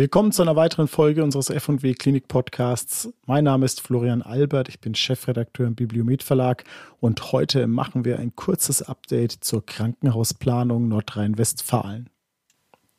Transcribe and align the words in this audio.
Willkommen 0.00 0.32
zu 0.32 0.40
einer 0.40 0.56
weiteren 0.56 0.88
Folge 0.88 1.22
unseres 1.22 1.50
F&W 1.50 1.92
Klinik 1.92 2.26
Podcasts. 2.26 3.12
Mein 3.26 3.44
Name 3.44 3.66
ist 3.66 3.82
Florian 3.82 4.22
Albert, 4.22 4.70
ich 4.70 4.80
bin 4.80 4.94
Chefredakteur 4.94 5.66
im 5.66 5.74
Bibliomet 5.74 6.22
Verlag 6.22 6.64
und 7.00 7.32
heute 7.32 7.66
machen 7.66 8.06
wir 8.06 8.18
ein 8.18 8.34
kurzes 8.34 8.80
Update 8.80 9.32
zur 9.32 9.66
Krankenhausplanung 9.66 10.88
Nordrhein-Westfalen. 10.88 12.08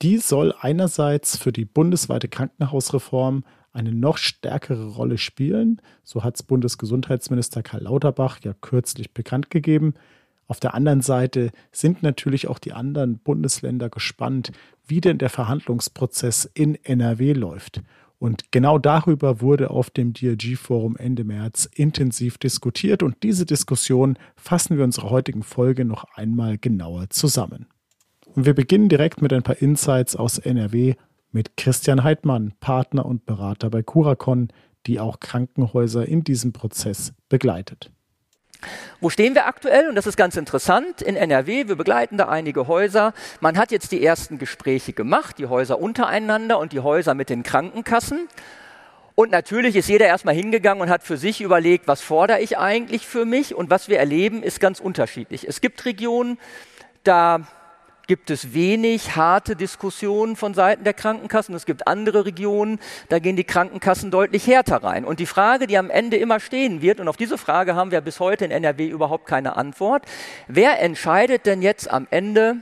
Die 0.04 0.20
soll 0.20 0.54
einerseits 0.62 1.38
für 1.38 1.52
die 1.52 1.66
bundesweite 1.66 2.28
Krankenhausreform 2.28 3.46
eine 3.74 3.94
noch 3.94 4.18
stärkere 4.18 4.90
Rolle 4.90 5.18
spielen, 5.18 5.82
so 6.04 6.24
hat 6.24 6.36
es 6.36 6.44
Bundesgesundheitsminister 6.44 7.64
Karl 7.64 7.82
Lauterbach 7.82 8.42
ja 8.44 8.54
kürzlich 8.54 9.12
bekannt 9.12 9.50
gegeben. 9.50 9.96
Auf 10.48 10.60
der 10.60 10.74
anderen 10.74 11.02
Seite 11.02 11.52
sind 11.72 12.04
natürlich 12.04 12.48
auch 12.48 12.60
die 12.60 12.74
anderen 12.74 13.20
Bundesländer 13.20 13.90
gespannt, 13.90 14.52
wie 14.86 15.02
denn 15.02 15.18
der 15.18 15.30
Verhandlungsprozess 15.30 16.50
in 16.54 16.76
NRW 16.84 17.34
läuft. 17.34 17.82
Und 18.20 18.52
genau 18.52 18.78
darüber 18.78 19.42
wurde 19.42 19.72
auf 19.72 19.90
dem 19.90 20.14
DRG-Forum 20.14 20.96
Ende 20.96 21.24
März 21.24 21.68
intensiv 21.74 22.38
diskutiert 22.38 23.02
und 23.02 23.24
diese 23.24 23.48
Diskussion 23.48 24.16
fassen 24.36 24.78
wir 24.78 24.84
unserer 24.84 25.10
heutigen 25.10 25.42
Folge 25.42 25.86
noch 25.86 26.04
einmal 26.16 26.60
genauer 26.60 27.10
zusammen. 27.10 27.66
Und 28.36 28.46
wir 28.46 28.54
beginnen 28.54 28.90
direkt 28.90 29.24
mit 29.24 29.34
ein 29.34 29.42
paar 29.42 29.60
Insights 29.60 30.16
aus 30.16 30.38
NRW 30.38 30.94
mit 31.32 31.58
Christian 31.58 32.04
Heidmann, 32.04 32.54
Partner 32.60 33.06
und 33.06 33.26
Berater 33.26 33.70
bei 33.70 33.82
Curacon, 33.82 34.50
die 34.86 35.00
auch 35.00 35.20
Krankenhäuser 35.20 36.08
in 36.08 36.24
diesem 36.24 36.54
Prozess 36.54 37.14
begleitet. 37.30 37.92
Wo 39.00 39.10
stehen 39.10 39.36
wir 39.36 39.48
aktuell? 39.48 39.90
Und 39.90 39.96
das 39.96 40.08
ist 40.08 40.18
ganz 40.18 40.38
interessant. 40.38 41.02
In 41.02 41.16
NRW, 41.16 41.68
wir 41.68 41.76
begleiten 41.76 42.18
da 42.18 42.28
einige 42.28 42.68
Häuser. 42.68 43.14
Man 43.40 43.58
hat 43.58 43.72
jetzt 43.72 43.92
die 43.92 44.04
ersten 44.04 44.38
Gespräche 44.38 44.94
gemacht, 44.94 45.38
die 45.38 45.48
Häuser 45.48 45.80
untereinander 45.80 46.60
und 46.60 46.72
die 46.72 46.80
Häuser 46.80 47.14
mit 47.14 47.30
den 47.30 47.44
Krankenkassen. 47.44 48.28
Und 49.16 49.32
natürlich 49.32 49.76
ist 49.76 49.90
jeder 49.90 50.06
erstmal 50.06 50.36
hingegangen 50.36 50.82
und 50.82 50.90
hat 50.90 51.04
für 51.04 51.18
sich 51.18 51.42
überlegt, 51.42 51.88
was 51.88 52.02
fordere 52.02 52.40
ich 52.40 52.58
eigentlich 52.58 53.06
für 53.06 53.26
mich? 53.26 53.54
Und 53.56 53.70
was 53.70 53.88
wir 53.88 54.00
erleben, 54.00 54.42
ist 54.42 54.60
ganz 54.60 54.80
unterschiedlich. 54.80 55.48
Es 55.48 55.62
gibt 55.62 55.86
Regionen, 55.86 56.40
da 57.04 57.42
gibt 58.12 58.30
es 58.30 58.54
wenig 58.54 59.16
harte 59.16 59.56
Diskussionen 59.56 60.36
von 60.36 60.54
Seiten 60.54 60.84
der 60.84 60.94
Krankenkassen. 60.94 61.56
Es 61.56 61.66
gibt 61.66 61.88
andere 61.88 62.26
Regionen, 62.26 62.78
da 63.08 63.20
gehen 63.20 63.38
die 63.38 63.46
Krankenkassen 63.46 64.12
deutlich 64.12 64.48
härter 64.48 64.84
rein. 64.84 65.06
Und 65.06 65.22
die 65.22 65.26
Frage, 65.26 65.66
die 65.66 65.78
am 65.78 65.90
Ende 65.90 66.18
immer 66.18 66.42
stehen 66.42 66.82
wird, 66.82 67.00
und 67.00 67.08
auf 67.08 67.16
diese 67.16 67.38
Frage 67.38 67.74
haben 67.74 67.92
wir 67.92 68.02
bis 68.02 68.20
heute 68.20 68.44
in 68.44 68.52
NRW 68.52 68.86
überhaupt 68.86 69.28
keine 69.28 69.56
Antwort, 69.56 70.04
wer 70.50 70.82
entscheidet 70.82 71.46
denn 71.46 71.62
jetzt 71.62 71.90
am 71.90 72.06
Ende, 72.12 72.58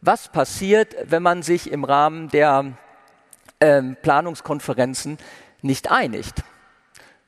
was 0.00 0.32
passiert, 0.32 0.96
wenn 1.04 1.22
man 1.22 1.44
sich 1.44 1.70
im 1.70 1.84
Rahmen 1.84 2.28
der 2.30 2.72
ähm, 3.60 3.96
Planungskonferenzen 4.02 5.16
nicht 5.62 5.92
einigt? 5.92 6.42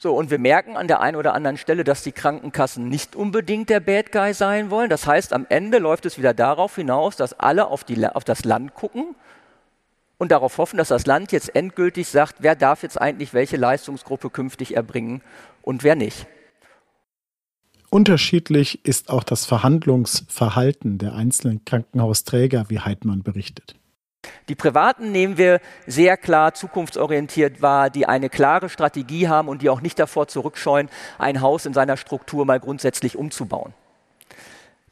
So, 0.00 0.14
und 0.14 0.30
wir 0.30 0.38
merken 0.38 0.77
an 0.77 0.86
der 0.86 1.00
einen 1.00 1.16
oder 1.16 1.34
anderen 1.34 1.56
Stelle, 1.56 1.82
dass 1.82 2.04
die 2.04 2.12
Krankenkassen 2.12 2.88
nicht 2.88 3.16
unbedingt 3.16 3.68
der 3.68 3.80
Bad 3.80 4.12
Guy 4.12 4.32
sein 4.32 4.70
wollen. 4.70 4.88
Das 4.88 5.08
heißt, 5.08 5.32
am 5.32 5.44
Ende 5.48 5.78
läuft 5.78 6.06
es 6.06 6.18
wieder 6.18 6.34
darauf 6.34 6.77
hinaus, 6.77 7.16
dass 7.16 7.32
alle 7.32 7.66
auf, 7.66 7.82
die, 7.82 8.06
auf 8.06 8.22
das 8.22 8.44
Land 8.44 8.74
gucken 8.74 9.16
und 10.16 10.30
darauf 10.30 10.56
hoffen, 10.58 10.77
dass 10.77 10.88
das 10.88 11.06
Land 11.06 11.32
jetzt 11.32 11.52
endgültig 11.56 12.06
sagt, 12.06 12.36
wer 12.38 12.55
darf 12.55 12.84
jetzt 12.84 13.00
eigentlich 13.00 13.34
welche 13.34 13.56
Leistungsgruppe 13.56 14.30
künftig 14.30 14.77
erbringen 14.77 15.20
und 15.62 15.82
wer 15.82 15.96
nicht. 15.96 16.28
Unterschiedlich 17.90 18.84
ist 18.84 19.10
auch 19.10 19.24
das 19.24 19.46
Verhandlungsverhalten 19.46 20.98
der 20.98 21.14
einzelnen 21.14 21.64
Krankenhausträger, 21.64 22.67
wie 22.68 22.78
Heidmann 22.78 23.24
berichtet. 23.24 23.74
Die 24.48 24.55
Privaten 24.55 25.12
nehmen 25.12 25.36
wir 25.36 25.61
sehr 25.86 26.17
klar 26.17 26.55
zukunftsorientiert 26.55 27.61
wahr, 27.61 27.90
die 27.90 28.06
eine 28.06 28.30
klare 28.30 28.68
Strategie 28.68 29.29
haben 29.29 29.48
und 29.48 29.61
die 29.61 29.68
auch 29.68 29.83
nicht 29.83 29.98
davor 29.98 30.27
zurückscheuen, 30.27 30.89
ein 31.18 31.42
Haus 31.42 31.67
in 31.67 31.74
seiner 31.74 31.96
Struktur 31.96 32.46
mal 32.46 32.58
grundsätzlich 32.58 33.17
umzubauen. 33.17 33.74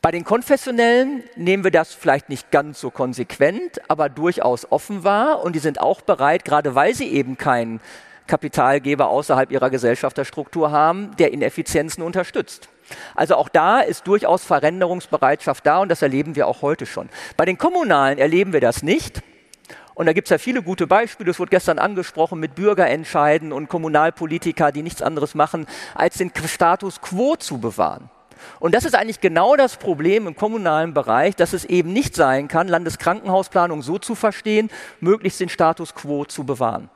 Bei 0.02 0.10
den 0.10 0.24
Konfessionellen 0.24 1.24
nehmen 1.34 1.64
wir 1.64 1.70
das 1.70 1.94
vielleicht 1.94 2.28
nicht 2.28 2.50
ganz 2.50 2.80
so 2.80 2.90
konsequent, 2.90 3.80
aber 3.88 4.08
durchaus 4.08 4.70
offen 4.70 5.04
wahr 5.04 5.42
und 5.42 5.56
die 5.56 5.60
sind 5.60 5.80
auch 5.80 6.02
bereit, 6.02 6.44
gerade 6.44 6.74
weil 6.74 6.94
sie 6.94 7.08
eben 7.08 7.38
keinen 7.38 7.80
Kapitalgeber 8.26 9.08
außerhalb 9.08 9.50
ihrer 9.50 9.70
Gesellschafterstruktur 9.70 10.70
haben, 10.70 11.14
der 11.16 11.32
Ineffizienzen 11.32 12.02
unterstützt. 12.02 12.68
Also 13.14 13.36
auch 13.36 13.48
da 13.48 13.80
ist 13.80 14.06
durchaus 14.06 14.44
Veränderungsbereitschaft 14.44 15.66
da 15.66 15.78
und 15.78 15.88
das 15.88 16.02
erleben 16.02 16.36
wir 16.36 16.46
auch 16.46 16.62
heute 16.62 16.86
schon. 16.86 17.08
Bei 17.36 17.44
den 17.44 17.58
Kommunalen 17.58 18.18
erleben 18.18 18.52
wir 18.52 18.60
das 18.60 18.82
nicht. 18.82 19.22
Und 19.94 20.04
da 20.06 20.12
gibt 20.12 20.26
es 20.26 20.30
ja 20.30 20.38
viele 20.38 20.62
gute 20.62 20.86
Beispiele. 20.86 21.30
Es 21.30 21.38
wurde 21.38 21.50
gestern 21.50 21.78
angesprochen 21.78 22.38
mit 22.38 22.54
Bürgerentscheiden 22.54 23.50
und 23.50 23.68
Kommunalpolitiker, 23.68 24.70
die 24.70 24.82
nichts 24.82 25.00
anderes 25.00 25.34
machen, 25.34 25.66
als 25.94 26.18
den 26.18 26.30
Status 26.46 27.00
quo 27.00 27.36
zu 27.36 27.58
bewahren. 27.58 28.10
Und 28.60 28.74
das 28.74 28.84
ist 28.84 28.94
eigentlich 28.94 29.20
genau 29.20 29.56
das 29.56 29.76
Problem 29.76 30.26
im 30.26 30.36
kommunalen 30.36 30.92
Bereich, 30.92 31.34
dass 31.34 31.54
es 31.54 31.64
eben 31.64 31.94
nicht 31.94 32.14
sein 32.14 32.48
kann, 32.48 32.68
Landeskrankenhausplanung 32.68 33.80
so 33.80 33.98
zu 33.98 34.14
verstehen, 34.14 34.70
möglichst 35.00 35.40
den 35.40 35.48
Status 35.48 35.94
quo 35.94 36.26
zu 36.26 36.44
bewahren. 36.44 36.90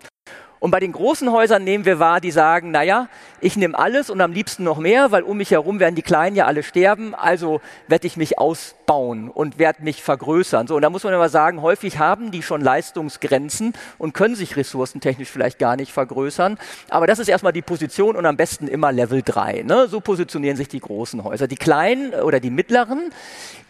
Und 0.60 0.70
bei 0.70 0.78
den 0.78 0.92
großen 0.92 1.32
Häusern 1.32 1.64
nehmen 1.64 1.86
wir 1.86 1.98
wahr, 1.98 2.20
die 2.20 2.30
sagen, 2.30 2.70
naja, 2.70 3.08
ich 3.40 3.56
nehme 3.56 3.78
alles 3.78 4.10
und 4.10 4.20
am 4.20 4.32
liebsten 4.32 4.62
noch 4.62 4.76
mehr, 4.76 5.10
weil 5.10 5.22
um 5.22 5.38
mich 5.38 5.50
herum 5.52 5.80
werden 5.80 5.94
die 5.94 6.02
Kleinen 6.02 6.36
ja 6.36 6.44
alle 6.44 6.62
sterben, 6.62 7.14
also 7.14 7.62
werde 7.88 8.06
ich 8.06 8.18
mich 8.18 8.38
ausbauen 8.38 9.30
und 9.30 9.58
werde 9.58 9.82
mich 9.82 10.02
vergrößern. 10.02 10.66
So, 10.66 10.76
und 10.76 10.82
da 10.82 10.90
muss 10.90 11.02
man 11.02 11.14
aber 11.14 11.30
sagen, 11.30 11.62
häufig 11.62 11.98
haben 11.98 12.30
die 12.30 12.42
schon 12.42 12.60
Leistungsgrenzen 12.60 13.72
und 13.96 14.12
können 14.12 14.34
sich 14.34 14.54
ressourcentechnisch 14.58 15.30
vielleicht 15.30 15.58
gar 15.58 15.76
nicht 15.76 15.92
vergrößern. 15.92 16.58
Aber 16.90 17.06
das 17.06 17.20
ist 17.20 17.28
erstmal 17.28 17.54
die 17.54 17.62
Position 17.62 18.14
und 18.14 18.26
am 18.26 18.36
besten 18.36 18.68
immer 18.68 18.92
Level 18.92 19.22
3. 19.22 19.62
Ne? 19.62 19.88
So 19.88 20.00
positionieren 20.00 20.58
sich 20.58 20.68
die 20.68 20.80
großen 20.80 21.24
Häuser. 21.24 21.48
Die 21.48 21.56
kleinen 21.56 22.12
oder 22.12 22.38
die 22.38 22.50
mittleren 22.50 23.10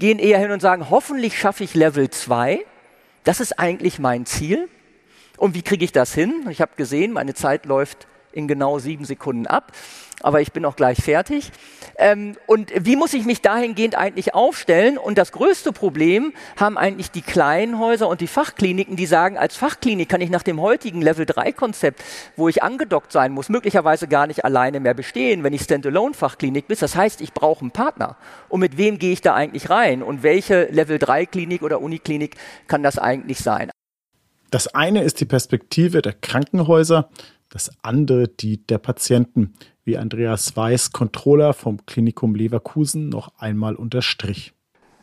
gehen 0.01 0.19
eher 0.19 0.41
hin 0.41 0.51
und 0.51 0.61
sagen, 0.61 0.91
hoffentlich 0.91 1.39
schaffe 1.39 1.63
ich 1.63 1.75
Level 1.75 2.11
2. 2.11 2.65
Das 3.23 3.39
ist 3.39 3.61
eigentlich 3.61 4.01
mein 4.01 4.27
Ziel. 4.27 4.69
Und 5.41 5.55
wie 5.55 5.63
kriege 5.63 5.87
ich 5.87 5.93
das 5.93 6.13
hin? 6.13 6.45
Ich 6.51 6.61
habe 6.61 6.73
gesehen, 6.77 7.13
meine 7.13 7.33
Zeit 7.33 7.65
läuft 7.65 8.07
in 8.31 8.47
genau 8.47 8.79
sieben 8.79 9.07
Sekunden 9.07 9.47
ab, 9.47 9.73
aber 10.21 10.43
ich 10.43 10.53
bin 10.53 10.67
auch 10.67 10.77
gleich 10.77 10.99
fertig. 10.99 11.51
Ähm, 11.97 12.37
und 12.47 12.71
wie 12.77 12.95
muss 12.95 13.15
ich 13.15 13.25
mich 13.25 13.41
dahingehend 13.41 13.95
eigentlich 13.95 14.35
aufstellen? 14.35 14.99
Und 14.99 15.17
das 15.17 15.33
größte 15.33 15.73
Problem 15.73 16.35
haben 16.59 16.77
eigentlich 16.77 17.11
die 17.11 17.23
kleinen 17.23 17.79
Häuser 17.79 18.07
und 18.07 18.21
die 18.21 18.27
Fachkliniken, 18.27 18.97
die 18.97 19.07
sagen, 19.07 19.39
als 19.39 19.57
Fachklinik 19.57 20.11
kann 20.11 20.21
ich 20.21 20.29
nach 20.29 20.43
dem 20.43 20.61
heutigen 20.61 21.01
Level-3-Konzept, 21.01 22.05
wo 22.37 22.51
ich 22.51 22.63
angedockt 22.63 23.11
sein 23.11 23.33
muss, 23.33 23.49
möglicherweise 23.49 24.09
gar 24.09 24.27
nicht 24.27 24.45
alleine 24.45 24.79
mehr 24.79 24.93
bestehen, 24.93 25.43
wenn 25.43 25.55
ich 25.55 25.63
Standalone-Fachklinik 25.63 26.69
bin. 26.69 26.77
Das 26.79 26.97
heißt, 26.97 27.23
ich 27.23 27.33
brauche 27.33 27.63
einen 27.63 27.71
Partner. 27.71 28.19
Und 28.51 28.61
mit 28.61 28.77
wem 28.77 28.99
gehe 28.99 29.15
ich 29.15 29.23
da 29.23 29.35
eigentlich 29.35 29.71
rein? 29.71 30.03
Und 30.03 30.23
welche 30.23 30.65
Level-3-Klinik 30.65 31.63
oder 31.63 31.81
Uniklinik 31.81 32.37
kann 32.67 32.83
das 32.83 32.99
eigentlich 32.99 33.39
sein? 33.39 33.71
Das 34.51 34.67
eine 34.69 35.05
ist 35.05 35.21
die 35.21 35.27
Perspektive 35.27 36.03
der 36.03 36.13
Krankenhäuser, 36.13 37.09
das 37.51 37.71
andere 37.83 38.29
die 38.29 38.67
der 38.67 38.79
Patienten, 38.79 39.55
wie 39.85 39.97
Andreas 39.97 40.57
Weiß, 40.57 40.93
Controller 40.93 41.53
vom 41.53 41.87
Klinikum 41.87 42.35
Leverkusen, 42.35 43.09
noch 43.09 43.33
einmal 43.39 43.77
unterstrich. 43.77 44.53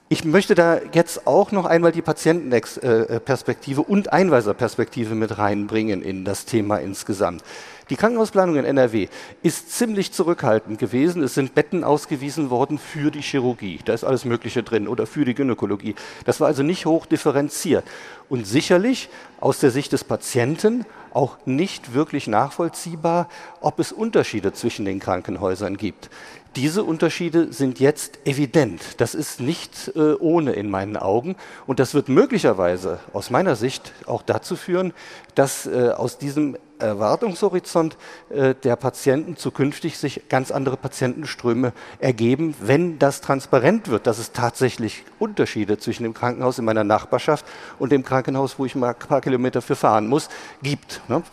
Ich 0.09 0.24
möchte 0.24 0.56
da 0.56 0.80
jetzt 0.94 1.28
auch 1.28 1.52
noch 1.52 1.66
einmal 1.66 1.91
die 1.91 2.02
Patientenperspektive 2.02 3.81
und 3.81 4.13
Einweiserperspektive 4.13 5.16
mit 5.16 5.38
reinbringen 5.38 6.02
in 6.02 6.24
das 6.24 6.46
Thema 6.46 6.78
insgesamt. 6.78 7.44
Die 7.89 7.95
Krankenhausplanung 7.95 8.57
in 8.57 8.66
NRW 8.66 9.07
ist 9.44 9.72
ziemlich 9.72 10.12
zurückhaltend 10.12 10.78
gewesen. 10.78 11.24
Es 11.24 11.36
sind 11.36 11.56
Betten 11.56 11.86
ausgewiesen 11.86 12.50
worden 12.50 12.78
für 12.78 13.12
die 13.12 13.22
Chirurgie. 13.22 13.80
Da 13.86 13.94
ist 13.94 14.04
alles 14.04 14.25
Mögliche 14.25 14.62
drin 14.62 14.89
oder 14.89 15.07
für 15.07 15.24
die 15.24 15.34
Gynäkologie. 15.34 15.95
Das 16.25 16.42
war 16.42 16.48
also 16.48 16.63
nicht 16.63 16.86
hoch 16.86 17.06
differenziert. 17.06 17.86
Und 18.28 18.45
sicherlich 18.45 19.10
aus 19.39 19.60
der 19.60 19.72
Sicht 19.72 19.94
des 19.94 20.04
Patienten 20.04 20.86
auch 21.18 21.38
nicht 21.46 21.96
wirklich 21.96 22.28
nachvollziehbar, 22.28 23.28
ob 23.60 23.80
es 23.80 23.92
Unterschiede 23.92 24.54
zwischen 24.54 24.86
den 24.86 25.00
Krankenhäusern 25.00 25.75
gibt. 25.75 26.12
Diese 26.56 26.84
Unterschiede 26.84 27.52
sind 27.52 27.80
jetzt 27.80 28.19
evident. 28.25 28.81
Das 29.02 29.16
ist 29.16 29.40
nicht 29.40 29.92
äh, 29.96 30.14
ohne 30.14 30.54
in 30.54 30.69
meinen 30.69 30.96
Augen. 30.96 31.36
Und 31.66 31.80
das 31.80 31.96
wird 31.96 32.08
möglicherweise 32.08 33.00
aus 33.14 33.31
meiner 33.31 33.56
Sicht 33.56 33.94
auch 34.06 34.22
dazu 34.22 34.56
führen, 34.56 34.94
dass 35.34 35.66
äh, 35.66 35.90
aus 35.96 36.19
diesem 36.19 36.56
Erwartungshorizont 36.80 37.98
äh, 38.30 38.56
der 38.56 38.75
Patienten 38.75 39.36
zukünftig 39.36 39.98
sich 39.98 40.30
ganz 40.30 40.52
andere 40.52 40.78
Patientenströme 40.78 41.74
ergeben, 42.00 42.56
wenn 42.60 43.00
das 43.00 43.22
transparent 43.22 43.88
wird, 43.88 44.08
dass 44.08 44.19
es 44.19 44.31
tatsächlich 44.31 45.04
Unterschiede 45.19 45.78
zwischen 45.78 46.04
dem 46.04 46.14
Krankenhaus 46.14 46.60
in 46.60 46.66
meiner 46.66 46.84
Nachbarschaft 46.84 47.46
und 47.80 47.92
dem 47.92 48.04
Krankenhaus, 48.04 48.60
wo 48.60 48.66
ich 48.66 48.75
mal 48.75 48.90
ein 48.90 49.08
paar 49.08 49.22
Kilometer 49.22 49.62
für 49.62 49.75
fahren 49.75 50.08
muss, 50.08 50.30
gibt. 50.62 51.02
Ne? 51.09 51.24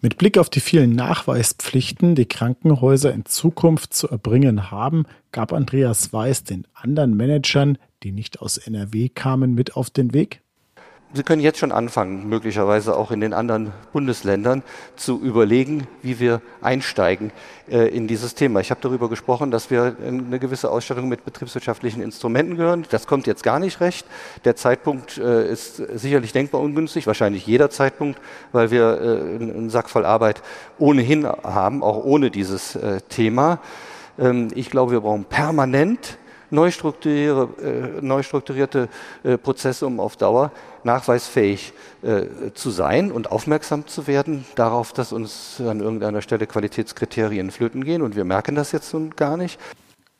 Mit 0.00 0.18
Blick 0.18 0.36
auf 0.36 0.50
die 0.50 0.60
vielen 0.60 0.94
Nachweispflichten, 0.94 2.14
die 2.14 2.26
Krankenhäuser 2.26 3.12
in 3.14 3.24
Zukunft 3.24 3.94
zu 3.94 4.08
erbringen 4.08 4.70
haben, 4.70 5.06
gab 5.32 5.52
Andreas 5.52 6.12
Weiß 6.12 6.44
den 6.44 6.66
anderen 6.74 7.16
Managern, 7.16 7.78
die 8.02 8.12
nicht 8.12 8.40
aus 8.40 8.58
NRW 8.58 9.08
kamen, 9.08 9.54
mit 9.54 9.76
auf 9.76 9.88
den 9.88 10.12
Weg? 10.12 10.43
Sie 11.16 11.22
können 11.22 11.40
jetzt 11.40 11.60
schon 11.60 11.70
anfangen, 11.70 12.28
möglicherweise 12.28 12.96
auch 12.96 13.12
in 13.12 13.20
den 13.20 13.34
anderen 13.34 13.70
Bundesländern, 13.92 14.64
zu 14.96 15.20
überlegen, 15.20 15.86
wie 16.02 16.18
wir 16.18 16.40
einsteigen 16.60 17.30
äh, 17.70 17.86
in 17.86 18.08
dieses 18.08 18.34
Thema. 18.34 18.58
Ich 18.58 18.72
habe 18.72 18.80
darüber 18.80 19.08
gesprochen, 19.08 19.52
dass 19.52 19.70
wir 19.70 19.94
eine 20.04 20.40
gewisse 20.40 20.72
Ausstattung 20.72 21.08
mit 21.08 21.24
betriebswirtschaftlichen 21.24 22.02
Instrumenten 22.02 22.56
gehören. 22.56 22.84
Das 22.90 23.06
kommt 23.06 23.28
jetzt 23.28 23.44
gar 23.44 23.60
nicht 23.60 23.80
recht. 23.80 24.04
Der 24.44 24.56
Zeitpunkt 24.56 25.16
äh, 25.18 25.48
ist 25.48 25.76
sicherlich 25.76 26.32
denkbar 26.32 26.60
ungünstig, 26.60 27.06
wahrscheinlich 27.06 27.46
jeder 27.46 27.70
Zeitpunkt, 27.70 28.20
weil 28.50 28.72
wir 28.72 29.00
äh, 29.00 29.36
einen 29.36 29.70
Sack 29.70 29.90
voll 29.90 30.06
Arbeit 30.06 30.42
ohnehin 30.80 31.28
haben, 31.28 31.84
auch 31.84 32.02
ohne 32.04 32.32
dieses 32.32 32.74
äh, 32.74 33.00
Thema. 33.08 33.60
Ähm, 34.18 34.48
ich 34.56 34.68
glaube, 34.68 34.90
wir 34.90 35.02
brauchen 35.02 35.26
permanent 35.26 36.18
neu 36.50 36.70
strukturierte, 36.70 37.98
äh, 38.00 38.04
neu 38.04 38.22
strukturierte 38.22 38.88
äh, 39.22 39.38
Prozesse, 39.38 39.86
um 39.86 40.00
auf 40.00 40.16
Dauer 40.16 40.52
nachweisfähig 40.84 41.72
äh, 42.02 42.52
zu 42.54 42.70
sein 42.70 43.10
und 43.10 43.30
aufmerksam 43.32 43.86
zu 43.86 44.06
werden 44.06 44.44
darauf, 44.54 44.92
dass 44.92 45.12
uns 45.12 45.60
an 45.60 45.80
irgendeiner 45.80 46.22
Stelle 46.22 46.46
Qualitätskriterien 46.46 47.50
flöten 47.50 47.84
gehen. 47.84 48.02
Und 48.02 48.16
wir 48.16 48.24
merken 48.24 48.54
das 48.54 48.72
jetzt 48.72 48.92
nun 48.92 49.10
gar 49.16 49.36
nicht. 49.36 49.58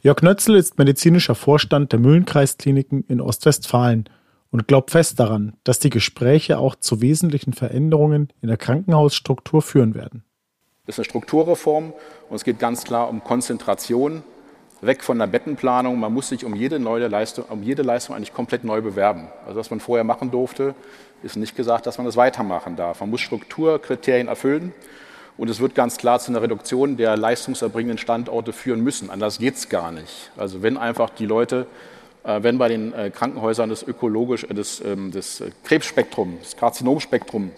Jörg 0.02 0.20
Nötzel 0.22 0.56
ist 0.56 0.78
medizinischer 0.78 1.34
Vorstand 1.34 1.92
der 1.92 1.98
Mühlenkreiskliniken 1.98 3.04
in 3.08 3.20
Ostwestfalen 3.20 4.08
und 4.50 4.68
glaubt 4.68 4.90
fest 4.90 5.18
daran, 5.18 5.56
dass 5.64 5.78
die 5.78 5.90
Gespräche 5.90 6.58
auch 6.58 6.76
zu 6.76 7.00
wesentlichen 7.00 7.54
Veränderungen 7.54 8.28
in 8.40 8.48
der 8.48 8.56
Krankenhausstruktur 8.56 9.62
führen 9.62 9.94
werden. 9.94 10.22
Das 10.86 10.94
ist 10.94 10.98
eine 11.00 11.04
Strukturreform 11.06 11.92
und 12.28 12.36
es 12.36 12.44
geht 12.44 12.58
ganz 12.58 12.84
klar 12.84 13.08
um 13.08 13.24
Konzentration, 13.24 14.22
weg 14.86 15.02
von 15.02 15.18
der 15.18 15.26
Bettenplanung. 15.26 15.98
Man 15.98 16.12
muss 16.12 16.28
sich 16.28 16.44
um 16.44 16.54
jede 16.54 16.78
neue 16.78 17.08
Leistung, 17.08 17.44
um 17.48 17.62
jede 17.62 17.82
Leistung 17.82 18.14
eigentlich 18.14 18.32
komplett 18.32 18.64
neu 18.64 18.80
bewerben. 18.80 19.28
Also 19.46 19.58
was 19.58 19.70
man 19.70 19.80
vorher 19.80 20.04
machen 20.04 20.30
durfte, 20.30 20.74
ist 21.22 21.36
nicht 21.36 21.56
gesagt, 21.56 21.86
dass 21.86 21.98
man 21.98 22.06
das 22.06 22.16
weitermachen 22.16 22.76
darf. 22.76 23.00
Man 23.00 23.10
muss 23.10 23.20
Strukturkriterien 23.20 24.28
erfüllen 24.28 24.72
und 25.36 25.48
es 25.48 25.60
wird 25.60 25.74
ganz 25.74 25.96
klar 25.96 26.20
zu 26.20 26.30
einer 26.30 26.42
Reduktion 26.42 26.96
der 26.96 27.16
leistungserbringenden 27.16 27.98
Standorte 27.98 28.52
führen 28.52 28.80
müssen. 28.80 29.10
Anders 29.10 29.38
geht 29.38 29.56
es 29.56 29.68
gar 29.68 29.90
nicht. 29.90 30.30
Also 30.36 30.62
wenn 30.62 30.76
einfach 30.76 31.10
die 31.10 31.26
Leute, 31.26 31.66
äh, 32.24 32.42
wenn 32.42 32.58
bei 32.58 32.68
den 32.68 32.92
äh, 32.92 33.10
Krankenhäusern 33.10 33.70
das 33.70 33.82
ökologisch, 33.82 34.44
äh, 34.44 34.54
das, 34.54 34.80
ähm, 34.80 35.10
das 35.12 35.42
Krebsspektrum, 35.64 36.38
das 36.40 36.56
Karzinomspektrum 36.56 37.50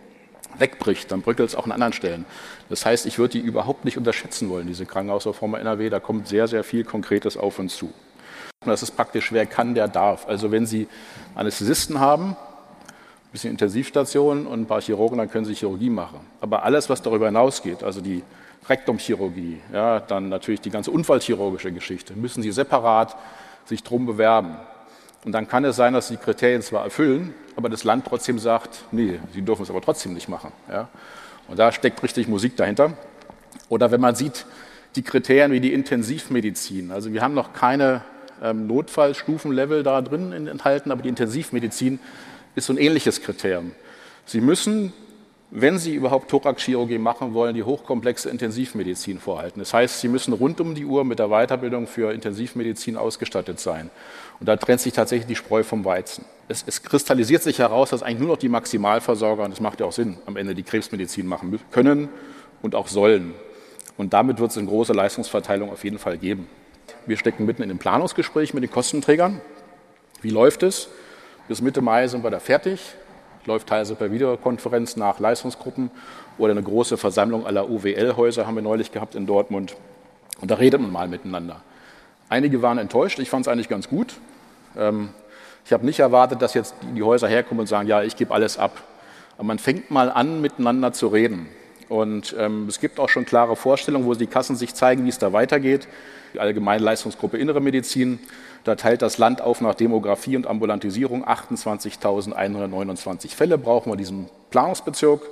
wegbricht, 0.58 1.11
dann 1.12 1.23
bröckelt 1.23 1.49
es 1.49 1.55
auch 1.55 1.64
an 1.64 1.73
anderen 1.73 1.93
Stellen. 1.93 2.25
Das 2.69 2.87
heißt, 2.87 3.06
ich 3.06 3.19
würde 3.19 3.32
die 3.32 3.41
überhaupt 3.41 3.85
nicht 3.85 3.99
unterschätzen 3.99 4.49
wollen, 4.49 4.67
diese 4.67 4.87
Krankenhausreform 4.87 5.53
bei 5.53 5.61
NRW. 5.61 5.91
Da 5.91 6.00
kommt 6.00 6.29
sehr, 6.29 6.49
sehr 6.49 6.64
viel 6.64 6.85
Konkretes 6.85 7.37
auf 7.37 7.58
uns 7.58 7.76
zu. 7.76 7.87
Und 7.87 8.70
das 8.70 8.82
ist 8.82 8.93
praktisch, 8.93 9.32
wer 9.32 9.47
kann, 9.47 9.75
der 9.75 9.88
darf. 9.88 10.26
Also 10.26 10.50
wenn 10.50 10.67
Sie 10.67 10.88
Anästhesisten 11.35 12.00
haben, 12.00 12.31
ein 12.31 13.32
bisschen 13.32 13.50
Intensivstationen 13.50 14.47
und 14.47 14.62
ein 14.62 14.67
paar 14.67 14.81
Chirurgen, 14.81 15.19
dann 15.19 15.31
können 15.31 15.44
Sie 15.44 15.55
Chirurgie 15.55 15.91
machen. 15.91 16.20
Aber 16.41 16.64
alles, 16.64 16.88
was 16.88 17.03
darüber 17.03 17.26
hinausgeht, 17.26 17.82
also 17.82 18.00
die 18.00 18.23
Rektumchirurgie, 18.69 19.61
ja, 19.73 20.00
dann 20.00 20.29
natürlich 20.29 20.61
die 20.61 20.70
ganze 20.70 20.91
unfallchirurgische 20.91 21.73
Geschichte, 21.73 22.14
müssen 22.14 22.43
Sie 22.43 22.50
separat 22.50 23.17
sich 23.64 23.82
drum 23.82 24.06
bewerben. 24.06 24.56
Und 25.26 25.32
dann 25.32 25.49
kann 25.49 25.64
es 25.64 25.75
sein, 25.75 25.93
dass 25.93 26.06
Sie 26.06 26.17
die 26.17 26.23
Kriterien 26.23 26.62
zwar 26.62 26.84
erfüllen, 26.84 27.34
aber 27.56 27.69
das 27.69 27.82
Land 27.82 28.06
trotzdem 28.06 28.38
sagt, 28.38 28.84
nee, 28.93 29.19
Sie 29.34 29.43
dürfen 29.43 29.64
es 29.64 29.70
aber 29.70 29.81
trotzdem 29.81 30.14
nicht 30.14 30.28
machen. 30.28 30.52
Ja. 30.70 30.88
Und 31.49 31.58
da 31.58 31.73
steckt 31.73 32.00
richtig 32.05 32.28
Musik 32.28 32.56
dahinter. 32.56 32.93
Oder 33.69 33.90
wenn 33.90 34.00
man 34.00 34.14
sieht, 34.14 34.46
die 34.94 35.02
Kriterien 35.02 35.50
wie 35.50 35.58
die 35.58 35.73
Intensivmedizin. 35.73 36.93
Also 36.93 37.12
wir 37.12 37.23
haben 37.23 37.34
noch 37.34 37.52
keine 37.52 38.02
ähm, 38.40 38.69
Notfallstufenlevel 38.69 39.82
da 39.82 40.00
drin 40.00 40.46
enthalten, 40.46 40.93
aber 40.93 41.02
die 41.02 41.08
Intensivmedizin 41.08 41.99
ist 42.55 42.67
so 42.67 42.72
ein 42.72 42.79
ähnliches 42.79 43.20
Kriterium. 43.20 43.72
Sie 44.26 44.40
müssen, 44.40 44.93
wenn 45.58 45.79
Sie 45.79 45.94
überhaupt 45.94 46.31
Thoraxchirurgie 46.31 46.99
machen 46.99 47.32
wollen, 47.32 47.55
die 47.55 47.62
hochkomplexe 47.62 48.29
Intensivmedizin 48.29 49.19
vorhalten. 49.19 49.58
Das 49.58 49.73
heißt, 49.73 50.03
Sie 50.03 50.08
müssen 50.08 50.35
rund 50.35 50.61
um 50.61 50.75
die 50.75 50.85
Uhr 50.85 51.03
mit 51.03 51.19
der 51.19 51.29
Weiterbildung 51.29 51.87
für 51.87 52.12
Intensivmedizin 52.12 52.99
ausgestattet 52.99 53.58
sein. 53.58 53.88
Und 54.38 54.50
da 54.50 54.56
trennt 54.56 54.82
sich 54.82 54.93
tatsächlich 54.93 55.26
die 55.26 55.35
Spreu 55.35 55.62
vom 55.62 55.87
Weizen. 55.87 56.26
Es, 56.49 56.62
es, 56.67 56.82
kristallisiert 56.82 57.43
sich 57.43 57.58
heraus, 57.58 57.88
dass 57.88 58.03
eigentlich 58.03 58.19
nur 58.19 58.29
noch 58.29 58.37
die 58.37 58.50
Maximalversorger, 58.50 59.44
und 59.44 59.50
das 59.50 59.61
macht 59.61 59.81
ja 59.81 59.87
auch 59.87 59.93
Sinn, 59.93 60.19
am 60.26 60.37
Ende 60.37 60.55
die 60.55 60.62
Krebsmedizin 60.62 61.26
machen 61.26 61.58
können 61.70 62.11
und 62.61 62.75
auch 62.75 62.88
sollen. 62.88 63.32
Und 63.97 64.12
damit 64.12 64.38
wird 64.38 64.50
es 64.50 64.58
eine 64.58 64.67
große 64.67 64.93
Leistungsverteilung 64.93 65.70
auf 65.73 65.85
jeden 65.85 65.99
Fall 65.99 66.19
geben. 66.19 66.49
Wir 67.06 67.17
stecken 67.17 67.47
mitten 67.47 67.62
in 67.62 67.70
dem 67.70 67.79
Planungsgespräch 67.79 68.53
mit 68.53 68.62
den 68.62 68.70
Kostenträgern. 68.70 69.41
Wie 70.20 70.29
läuft 70.29 70.62
es? 70.62 70.88
Bis 71.49 71.62
Mitte 71.62 71.81
Mai 71.81 72.08
sind 72.08 72.23
wir 72.23 72.31
da 72.31 72.41
fertig. 72.41 72.94
Läuft 73.46 73.69
teilweise 73.69 73.94
per 73.94 74.10
Videokonferenz 74.10 74.96
nach 74.96 75.20
Leistungsgruppen 75.20 75.90
oder 76.37 76.50
eine 76.50 76.62
große 76.62 76.96
Versammlung 76.96 77.46
aller 77.46 77.70
UWL-Häuser 77.70 78.46
haben 78.46 78.56
wir 78.56 78.62
neulich 78.62 78.90
gehabt 78.90 79.14
in 79.14 79.26
Dortmund. 79.26 79.76
Und 80.40 80.50
da 80.50 80.56
redet 80.56 80.81
man 80.81 80.90
mal 80.90 81.08
miteinander. 81.08 81.62
Einige 82.28 82.60
waren 82.60 82.78
enttäuscht, 82.78 83.20
ich 83.20 83.31
fand 83.31 83.46
es 83.46 83.52
eigentlich 83.52 83.69
ganz 83.69 83.88
gut. 83.88 84.14
Ähm, 84.76 85.10
ich 85.64 85.72
habe 85.72 85.87
nicht 85.87 86.00
erwartet, 86.00 86.43
dass 86.43 86.54
jetzt 86.54 86.75
die 86.94 87.02
Häuser 87.02 87.28
herkommen 87.28 87.60
und 87.60 87.66
sagen, 87.66 87.88
ja, 87.88 88.02
ich 88.02 88.16
gebe 88.16 88.34
alles 88.34 88.58
ab. 88.58 88.82
Aber 89.37 89.44
man 89.44 89.58
fängt 89.58 89.90
mal 89.90 90.10
an, 90.10 90.40
miteinander 90.40 90.93
zu 90.93 91.08
reden. 91.08 91.48
Und 91.88 92.34
ähm, 92.38 92.66
es 92.69 92.81
gibt 92.81 92.98
auch 92.98 93.08
schon 93.08 93.25
klare 93.25 93.54
Vorstellungen, 93.54 94.06
wo 94.06 94.14
die 94.14 94.26
Kassen 94.26 94.56
sich 94.56 94.75
zeigen, 94.75 95.04
wie 95.04 95.08
es 95.08 95.19
da 95.19 95.32
weitergeht. 95.32 95.87
Die 96.34 96.40
Allgemeine 96.40 96.82
Leistungsgruppe 96.82 97.38
Innere 97.38 97.60
Medizin, 97.60 98.19
da 98.66 98.74
teilt 98.74 99.00
das 99.00 99.16
Land 99.18 99.40
auf 99.42 99.60
nach 99.60 99.76
Demografie 99.76 100.36
und 100.36 100.48
Ambulantisierung. 100.48 101.24
28.129 101.24 103.32
Fälle 103.32 103.58
brauchen 103.58 103.92
wir 103.92 103.96
diesen 103.96 104.28
Planungsbezirk. 104.50 105.22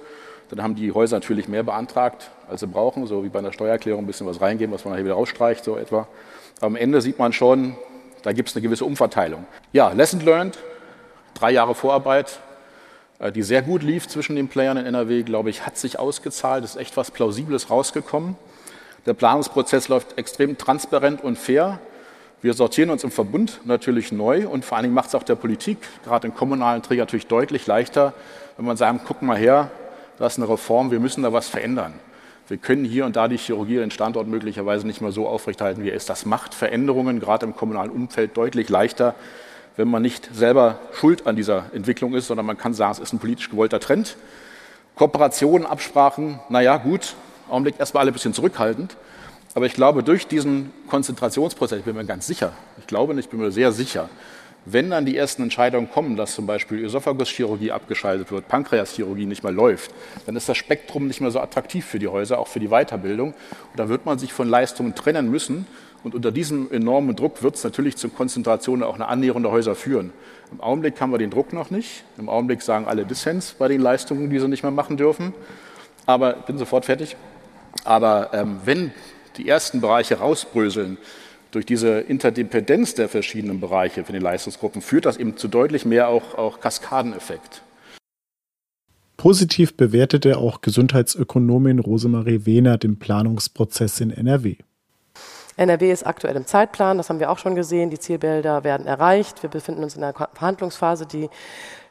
Dann 0.50 0.62
haben 0.62 0.76
die 0.76 0.92
Häuser 0.92 1.16
natürlich 1.16 1.48
mehr 1.48 1.64
beantragt, 1.64 2.30
als 2.48 2.60
sie 2.60 2.68
brauchen, 2.68 3.08
so 3.08 3.24
wie 3.24 3.28
bei 3.28 3.40
einer 3.40 3.52
Steuererklärung 3.52 4.04
ein 4.04 4.06
bisschen 4.06 4.28
was 4.28 4.40
reingeben, 4.40 4.72
was 4.72 4.84
man 4.84 4.94
hier 4.94 5.04
wieder 5.04 5.14
rausstreicht, 5.14 5.64
so 5.64 5.76
etwa. 5.76 6.06
Am 6.60 6.76
Ende 6.76 7.00
sieht 7.00 7.18
man 7.18 7.32
schon, 7.32 7.74
da 8.22 8.32
gibt 8.32 8.50
es 8.50 8.54
eine 8.54 8.62
gewisse 8.62 8.84
Umverteilung. 8.84 9.46
Ja, 9.72 9.88
Lesson 9.88 10.20
learned, 10.20 10.56
drei 11.34 11.50
Jahre 11.50 11.74
Vorarbeit, 11.74 12.38
äh, 13.18 13.32
die 13.32 13.42
sehr 13.42 13.62
gut 13.62 13.82
lief 13.82 14.06
zwischen 14.06 14.36
den 14.36 14.46
Playern 14.46 14.76
in 14.76 14.86
NRW, 14.86 15.24
glaube 15.24 15.50
ich, 15.50 15.66
hat 15.66 15.76
sich 15.76 15.98
ausgezahlt, 15.98 16.62
ist 16.62 16.76
echt 16.76 16.96
was 16.96 17.10
Plausibles 17.10 17.68
rausgekommen. 17.68 18.36
Der 19.06 19.14
Planungsprozess 19.14 19.88
läuft 19.88 20.18
extrem 20.18 20.56
transparent 20.56 21.24
und 21.24 21.36
fair. 21.36 21.80
Wir 22.44 22.52
sortieren 22.52 22.90
uns 22.90 23.02
im 23.02 23.10
Verbund 23.10 23.62
natürlich 23.64 24.12
neu 24.12 24.46
und 24.46 24.66
vor 24.66 24.76
allen 24.76 24.84
Dingen 24.84 24.94
macht 24.94 25.08
es 25.08 25.14
auch 25.14 25.22
der 25.22 25.34
Politik, 25.34 25.78
gerade 26.04 26.26
in 26.26 26.34
kommunalen 26.34 26.82
Trägern, 26.82 27.06
natürlich 27.06 27.26
deutlich 27.26 27.66
leichter, 27.66 28.12
wenn 28.58 28.66
man 28.66 28.76
sagt, 28.76 29.00
guck 29.06 29.22
mal 29.22 29.38
her, 29.38 29.70
das 30.18 30.34
ist 30.34 30.40
eine 30.40 30.50
Reform, 30.50 30.90
wir 30.90 31.00
müssen 31.00 31.22
da 31.22 31.32
was 31.32 31.48
verändern. 31.48 31.94
Wir 32.48 32.58
können 32.58 32.84
hier 32.84 33.06
und 33.06 33.16
da 33.16 33.28
die 33.28 33.38
Chirurgie 33.38 33.76
den 33.76 33.90
Standort 33.90 34.26
möglicherweise 34.28 34.86
nicht 34.86 35.00
mehr 35.00 35.10
so 35.10 35.26
aufrechthalten, 35.26 35.82
wie 35.84 35.88
er 35.88 35.94
ist. 35.94 36.10
Das 36.10 36.26
macht 36.26 36.52
Veränderungen 36.52 37.18
gerade 37.18 37.46
im 37.46 37.56
kommunalen 37.56 37.90
Umfeld 37.90 38.36
deutlich 38.36 38.68
leichter, 38.68 39.14
wenn 39.78 39.88
man 39.88 40.02
nicht 40.02 40.28
selber 40.34 40.80
schuld 40.92 41.26
an 41.26 41.36
dieser 41.36 41.64
Entwicklung 41.72 42.12
ist, 42.12 42.26
sondern 42.26 42.44
man 42.44 42.58
kann 42.58 42.74
sagen, 42.74 42.92
es 42.92 42.98
ist 42.98 43.14
ein 43.14 43.20
politisch 43.20 43.48
gewollter 43.48 43.80
Trend. 43.80 44.18
Kooperationen, 44.96 45.66
Absprachen, 45.66 46.40
naja, 46.50 46.76
gut, 46.76 47.14
im 47.46 47.52
Augenblick 47.52 47.76
erstmal 47.80 48.02
alle 48.02 48.10
ein 48.10 48.12
bisschen 48.12 48.34
zurückhaltend. 48.34 48.98
Aber 49.54 49.66
ich 49.66 49.74
glaube, 49.74 50.02
durch 50.02 50.26
diesen 50.26 50.72
Konzentrationsprozess, 50.88 51.78
ich 51.78 51.84
bin 51.84 51.94
mir 51.94 52.04
ganz 52.04 52.26
sicher, 52.26 52.52
ich 52.78 52.86
glaube 52.86 53.14
nicht, 53.14 53.26
ich 53.26 53.30
bin 53.30 53.40
mir 53.40 53.52
sehr 53.52 53.70
sicher, 53.70 54.08
wenn 54.66 54.90
dann 54.90 55.04
die 55.04 55.16
ersten 55.16 55.42
Entscheidungen 55.42 55.90
kommen, 55.90 56.16
dass 56.16 56.34
zum 56.34 56.46
Beispiel 56.46 56.78
Ösophaguschirurgie 56.78 57.70
abgeschaltet 57.70 58.32
wird, 58.32 58.48
Pankreaschirurgie 58.48 59.26
nicht 59.26 59.42
mehr 59.42 59.52
läuft, 59.52 59.92
dann 60.26 60.36
ist 60.36 60.48
das 60.48 60.56
Spektrum 60.56 61.06
nicht 61.06 61.20
mehr 61.20 61.30
so 61.30 61.40
attraktiv 61.40 61.84
für 61.84 61.98
die 61.98 62.08
Häuser, 62.08 62.38
auch 62.38 62.48
für 62.48 62.60
die 62.60 62.68
Weiterbildung. 62.68 63.28
Und 63.28 63.78
da 63.78 63.88
wird 63.88 64.06
man 64.06 64.18
sich 64.18 64.32
von 64.32 64.48
Leistungen 64.48 64.94
trennen 64.94 65.30
müssen. 65.30 65.66
Und 66.02 66.14
unter 66.14 66.32
diesem 66.32 66.70
enormen 66.72 67.14
Druck 67.14 67.42
wird 67.42 67.56
es 67.56 67.64
natürlich 67.64 67.96
zur 67.96 68.12
Konzentration 68.12 68.82
auch 68.82 68.94
eine 68.94 69.06
Annäherung 69.08 69.42
der 69.42 69.52
Häuser 69.52 69.74
führen. 69.74 70.12
Im 70.50 70.60
Augenblick 70.60 70.98
haben 71.00 71.12
wir 71.12 71.18
den 71.18 71.30
Druck 71.30 71.52
noch 71.52 71.70
nicht. 71.70 72.04
Im 72.18 72.28
Augenblick 72.28 72.62
sagen 72.62 72.86
alle 72.86 73.04
Dissens 73.04 73.52
bei 73.52 73.68
den 73.68 73.80
Leistungen, 73.80 74.30
die 74.30 74.38
sie 74.38 74.48
nicht 74.48 74.62
mehr 74.62 74.72
machen 74.72 74.96
dürfen. 74.96 75.34
Aber 76.06 76.38
ich 76.38 76.42
bin 76.44 76.58
sofort 76.58 76.86
fertig. 76.86 77.16
Aber 77.84 78.30
ähm, 78.32 78.60
wenn 78.64 78.92
die 79.36 79.48
ersten 79.48 79.80
Bereiche 79.80 80.16
rausbröseln, 80.16 80.98
durch 81.50 81.66
diese 81.66 82.00
Interdependenz 82.00 82.94
der 82.94 83.08
verschiedenen 83.08 83.60
Bereiche 83.60 84.04
für 84.04 84.12
die 84.12 84.18
Leistungsgruppen 84.18 84.82
führt 84.82 85.06
das 85.06 85.16
eben 85.16 85.36
zu 85.36 85.46
deutlich 85.46 85.84
mehr 85.84 86.08
auch, 86.08 86.34
auch 86.36 86.60
Kaskadeneffekt. 86.60 87.62
Positiv 89.16 89.76
bewertete 89.76 90.38
auch 90.38 90.60
Gesundheitsökonomin 90.60 91.78
Rosemarie 91.78 92.44
Wehner 92.44 92.76
den 92.76 92.98
Planungsprozess 92.98 94.00
in 94.00 94.10
NRW. 94.10 94.56
NRW 95.56 95.92
ist 95.92 96.04
aktuell 96.04 96.34
im 96.34 96.46
Zeitplan, 96.46 96.96
das 96.96 97.08
haben 97.08 97.20
wir 97.20 97.30
auch 97.30 97.38
schon 97.38 97.54
gesehen. 97.54 97.90
Die 97.90 97.98
Zielbilder 97.98 98.64
werden 98.64 98.86
erreicht. 98.86 99.42
Wir 99.44 99.50
befinden 99.50 99.84
uns 99.84 99.96
in 99.96 100.02
einer 100.02 100.12
Verhandlungsphase. 100.12 101.06
Die 101.06 101.30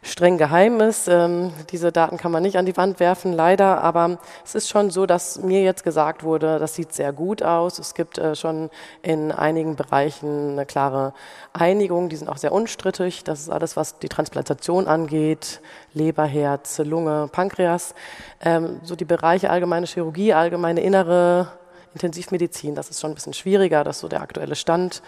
streng 0.04 0.38
geheim 0.38 0.80
ist. 0.82 1.08
Ähm, 1.08 1.52
diese 1.72 1.92
Daten 1.92 2.18
kann 2.18 2.32
man 2.32 2.44
nicht 2.44 2.58
an 2.58 2.66
die 2.66 2.78
Wand 2.78 3.00
werfen, 3.00 3.34
leider. 3.34 3.82
Aber 3.82 4.20
es 4.46 4.54
ist 4.54 4.70
schon 4.70 4.92
so, 4.92 5.06
dass 5.06 5.42
mir 5.42 5.64
jetzt 5.64 5.84
gesagt 5.84 6.24
wurde, 6.24 6.60
das 6.60 6.76
sieht 6.76 6.94
sehr 6.94 7.14
gut 7.14 7.42
aus. 7.42 7.80
Es 7.80 7.96
gibt 7.96 8.18
äh, 8.18 8.36
schon 8.36 8.70
in 9.02 9.32
einigen 9.32 9.76
Bereichen 9.76 10.52
eine 10.52 10.66
klare 10.66 11.14
Einigung. 11.54 12.10
Die 12.10 12.18
sind 12.18 12.28
auch 12.28 12.38
sehr 12.38 12.52
unstrittig. 12.52 13.24
Das 13.24 13.40
ist 13.40 13.50
alles, 13.50 13.76
was 13.76 13.98
die 14.00 14.10
Transplantation 14.10 14.88
angeht. 14.88 15.62
Leber, 15.94 16.26
Herz, 16.26 16.78
Lunge, 16.80 17.30
Pankreas. 17.32 17.96
Ähm, 18.42 18.82
so 18.84 18.96
die 18.96 19.06
Bereiche 19.06 19.50
allgemeine 19.50 19.86
Chirurgie, 19.86 20.34
allgemeine 20.34 20.82
innere 20.82 21.48
Intensivmedizin, 21.94 22.76
das 22.76 22.90
ist 22.90 23.00
schon 23.00 23.12
ein 23.12 23.16
bisschen 23.16 23.34
schwieriger. 23.34 23.84
Das 23.84 23.98
ist 23.98 24.02
so 24.02 24.08
der 24.08 24.22
aktuelle 24.22 24.56
Stand. 24.56 25.02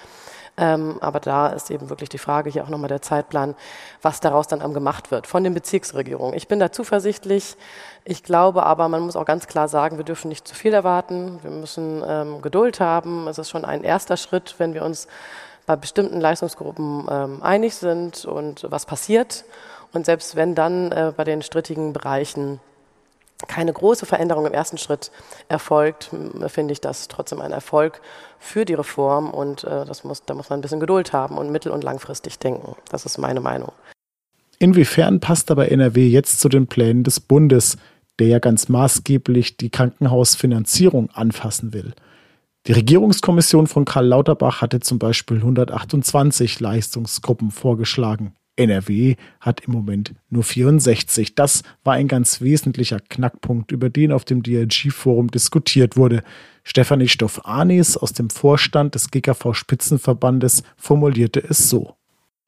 Ähm, 0.57 0.97
aber 1.01 1.19
da 1.19 1.47
ist 1.47 1.69
eben 1.69 1.89
wirklich 1.89 2.09
die 2.09 2.17
Frage, 2.17 2.50
hier 2.50 2.63
auch 2.63 2.69
nochmal 2.69 2.88
der 2.88 3.01
Zeitplan, 3.01 3.55
was 4.01 4.21
daraus 4.21 4.47
dann 4.47 4.62
am 4.62 4.74
gemacht 4.74 5.12
wird 5.12 5.27
von 5.27 5.43
den 5.43 5.53
Bezirksregierungen. 5.53 6.33
Ich 6.35 6.47
bin 6.47 6.59
da 6.59 6.71
zuversichtlich. 6.71 7.57
Ich 8.05 8.24
glaube 8.24 8.63
aber, 8.63 8.88
man 8.88 9.01
muss 9.01 9.17
auch 9.17 9.25
ganz 9.25 9.47
klar 9.47 9.67
sagen, 9.67 9.97
wir 9.97 10.05
dürfen 10.05 10.29
nicht 10.29 10.47
zu 10.47 10.55
viel 10.55 10.74
erwarten. 10.74 11.39
Wir 11.41 11.51
müssen 11.51 12.03
ähm, 12.07 12.41
Geduld 12.41 12.79
haben. 12.79 13.27
Es 13.27 13.38
ist 13.38 13.50
schon 13.50 13.65
ein 13.65 13.83
erster 13.83 14.15
Schritt, 14.15 14.55
wenn 14.57 14.74
wir 14.74 14.83
uns 14.83 15.07
bei 15.65 15.75
bestimmten 15.75 16.21
Leistungsgruppen 16.21 17.07
ähm, 17.09 17.43
einig 17.43 17.75
sind 17.75 18.24
und 18.24 18.65
was 18.69 18.85
passiert. 18.85 19.43
Und 19.93 20.05
selbst 20.05 20.35
wenn 20.35 20.55
dann 20.55 20.91
äh, 20.91 21.12
bei 21.15 21.24
den 21.24 21.41
strittigen 21.41 21.91
Bereichen 21.91 22.59
keine 23.47 23.73
große 23.73 24.05
Veränderung 24.05 24.45
im 24.45 24.53
ersten 24.53 24.77
Schritt 24.77 25.11
erfolgt, 25.47 26.09
finde 26.47 26.73
ich 26.73 26.81
das 26.81 27.07
trotzdem 27.07 27.41
ein 27.41 27.51
Erfolg 27.51 28.01
für 28.39 28.65
die 28.65 28.73
Reform 28.73 29.29
und 29.29 29.63
äh, 29.63 29.85
das 29.85 30.03
muss, 30.03 30.23
da 30.25 30.33
muss 30.33 30.49
man 30.49 30.59
ein 30.59 30.61
bisschen 30.61 30.79
Geduld 30.79 31.13
haben 31.13 31.37
und 31.37 31.51
mittel- 31.51 31.71
und 31.71 31.83
langfristig 31.83 32.39
denken. 32.39 32.75
Das 32.89 33.05
ist 33.05 33.17
meine 33.17 33.41
Meinung. 33.41 33.71
Inwiefern 34.59 35.19
passt 35.19 35.51
aber 35.51 35.71
NRW 35.71 36.07
jetzt 36.07 36.39
zu 36.39 36.49
den 36.49 36.67
Plänen 36.67 37.03
des 37.03 37.19
Bundes, 37.19 37.77
der 38.19 38.27
ja 38.27 38.39
ganz 38.39 38.69
maßgeblich 38.69 39.57
die 39.57 39.69
Krankenhausfinanzierung 39.69 41.09
anfassen 41.11 41.73
will? 41.73 41.93
Die 42.67 42.71
Regierungskommission 42.71 43.67
von 43.67 43.85
Karl 43.85 44.07
Lauterbach 44.07 44.61
hatte 44.61 44.79
zum 44.79 44.97
Beispiel 44.97 45.37
128 45.37 46.59
Leistungsgruppen 46.59 47.51
vorgeschlagen. 47.51 48.33
NRW 48.55 49.15
hat 49.39 49.62
im 49.62 49.74
Moment 49.74 50.13
nur 50.29 50.43
64. 50.43 51.35
Das 51.35 51.63
war 51.83 51.93
ein 51.95 52.07
ganz 52.07 52.41
wesentlicher 52.41 53.00
Knackpunkt, 53.00 53.71
über 53.71 53.89
den 53.89 54.12
auf 54.12 54.25
dem 54.25 54.43
DLG-Forum 54.43 55.29
diskutiert 55.31 55.97
wurde. 55.97 56.24
Stefanie 56.63 57.07
Stoff-Anis 57.07 57.97
aus 57.97 58.13
dem 58.13 58.29
Vorstand 58.29 58.95
des 58.95 59.12
GKV-Spitzenverbandes 59.12 60.63
formulierte 60.77 61.43
es 61.43 61.69
so. 61.69 61.94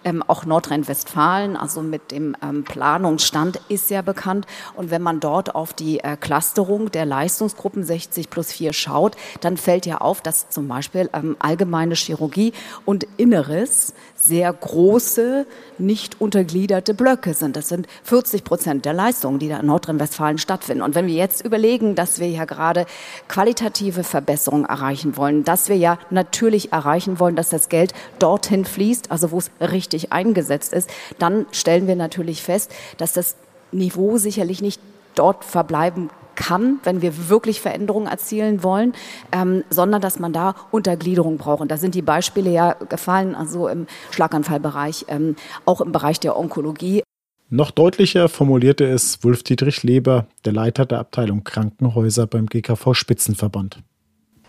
Ähm, 0.08 0.24
auch 0.26 0.46
Nordrhein-Westfalen, 0.46 1.58
also 1.58 1.82
mit 1.82 2.12
dem 2.12 2.34
ähm, 2.42 2.64
Planungsstand, 2.64 3.60
ist 3.68 3.90
ja 3.90 4.02
bekannt. 4.02 4.46
Und 4.74 4.90
wenn 4.90 5.02
man 5.02 5.20
dort 5.20 5.54
auf 5.54 5.74
die 5.74 6.00
äh, 6.00 6.16
Clusterung 6.16 6.92
der 6.92 7.06
Leistungsgruppen 7.06 7.84
60 7.84 8.30
plus 8.30 8.54
4 8.54 8.72
schaut, 8.72 9.18
dann 9.42 9.58
fällt 9.58 9.86
ja 9.86 9.98
auf, 9.98 10.22
dass 10.22 10.48
zum 10.48 10.70
Beispiel 10.70 11.10
ähm, 11.12 11.36
allgemeine 11.40 11.96
Chirurgie 11.96 12.54
und 12.86 13.06
Inneres 13.18 13.94
sehr 14.16 14.52
große, 14.54 15.46
nicht 15.78 16.22
untergliederte 16.22 16.94
Blöcke 16.94 17.34
sind. 17.34 17.58
Das 17.58 17.68
sind 17.68 17.86
40 18.04 18.46
Prozent 18.46 18.86
der 18.86 18.94
Leistungen, 18.94 19.40
die 19.40 19.50
da 19.50 19.60
in 19.60 19.66
Nordrhein-Westfalen 19.66 20.38
stattfinden. 20.38 20.84
Und 20.84 20.96
wenn 20.96 21.08
wir 21.08 21.16
jetzt 21.16 21.46
überlegen, 21.46 21.96
dass 21.96 22.20
wir 22.20 22.30
ja 22.30 22.46
gerade 22.46 22.86
qualitative 23.28 24.04
Verbesserungen 24.04 24.66
erreichen 24.66 25.18
wollen, 25.18 25.44
dass 25.44 25.68
wir 25.68 25.76
ja 25.76 26.00
natürlich 26.10 26.72
erreichen 26.72 27.20
wollen, 27.20 27.36
dass 27.36 27.50
das 27.50 27.68
Geld 27.68 27.94
dorthin 28.20 28.64
fließt, 28.64 29.12
also 29.12 29.32
wo 29.32 29.38
es 29.38 29.52
richtig 29.60 29.97
eingesetzt 30.12 30.74
ist, 30.74 30.90
dann 31.20 31.46
stellen 31.52 31.88
wir 31.88 31.96
natürlich 31.96 32.42
fest, 32.42 32.74
dass 32.98 33.14
das 33.14 33.36
Niveau 33.72 34.18
sicherlich 34.18 34.62
nicht 34.62 34.82
dort 35.16 35.44
verbleiben 35.44 36.10
kann, 36.38 36.80
wenn 36.84 37.02
wir 37.02 37.30
wirklich 37.30 37.60
Veränderungen 37.60 38.08
erzielen 38.08 38.64
wollen, 38.64 38.94
ähm, 39.34 39.64
sondern 39.70 40.02
dass 40.02 40.20
man 40.20 40.32
da 40.32 40.56
Untergliederung 40.72 41.38
braucht. 41.38 41.62
Und 41.62 41.72
da 41.72 41.78
sind 41.78 41.96
die 41.96 42.02
Beispiele 42.02 42.52
ja 42.52 42.74
gefallen, 42.88 43.36
also 43.36 43.68
im 43.68 43.88
Schlaganfallbereich, 44.12 45.06
ähm, 45.10 45.36
auch 45.66 45.82
im 45.82 45.92
Bereich 45.92 46.22
der 46.22 46.38
Onkologie. 46.38 47.04
Noch 47.50 47.72
deutlicher 47.72 48.30
formulierte 48.30 48.86
es 48.86 49.24
Wolf-Dietrich 49.24 49.84
Leber, 49.84 50.28
der 50.46 50.54
Leiter 50.54 50.86
der 50.86 51.00
Abteilung 51.00 51.44
Krankenhäuser 51.44 52.28
beim 52.28 52.46
GKV 52.46 52.94
Spitzenverband. 52.94 53.82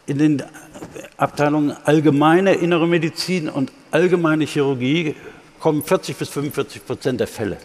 In 0.07 0.19
den 0.19 0.43
Abteilungen 1.17 1.73
allgemeine 1.85 2.55
innere 2.55 2.87
Medizin 2.89 3.49
und 3.49 3.73
allgemeine 3.91 4.45
Chirurgie 4.45 5.15
kommen 5.61 5.83
40 5.83 6.17
bis 6.17 6.29
45 6.29 6.87
Prozent 6.87 7.21
der 7.21 7.27
Fälle. 7.27 7.59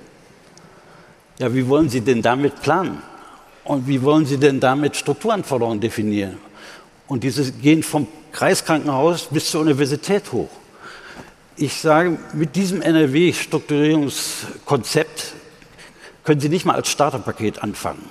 Ja, 1.39 1.53
wie 1.53 1.67
wollen 1.67 1.89
Sie 1.89 2.01
denn 2.01 2.21
damit 2.21 2.61
planen? 2.61 3.01
Und 3.63 3.87
wie 3.87 4.01
wollen 4.01 4.25
Sie 4.25 4.37
denn 4.37 4.59
damit 4.59 4.95
Strukturanforderungen 4.95 5.79
definieren? 5.79 6.37
Und 7.07 7.23
diese 7.23 7.51
gehen 7.51 7.83
vom 7.83 8.07
Kreiskrankenhaus 8.31 9.27
bis 9.29 9.51
zur 9.51 9.61
Universität 9.61 10.31
hoch. 10.31 10.49
Ich 11.55 11.75
sage, 11.75 12.17
mit 12.33 12.55
diesem 12.55 12.81
NRW-Strukturierungskonzept 12.81 15.33
können 16.23 16.39
Sie 16.39 16.49
nicht 16.49 16.65
mal 16.65 16.73
als 16.75 16.89
Starterpaket 16.89 17.61
anfangen. 17.61 18.09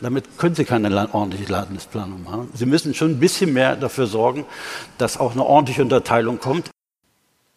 Damit 0.00 0.38
können 0.38 0.54
Sie 0.54 0.64
keine 0.64 1.14
ordentliche 1.14 1.52
Ladungsplanung 1.52 2.24
machen. 2.24 2.48
Sie 2.54 2.64
müssen 2.66 2.94
schon 2.94 3.10
ein 3.12 3.20
bisschen 3.20 3.52
mehr 3.52 3.76
dafür 3.76 4.06
sorgen, 4.06 4.46
dass 4.98 5.18
auch 5.18 5.32
eine 5.32 5.44
ordentliche 5.44 5.82
Unterteilung 5.82 6.40
kommt. 6.40 6.70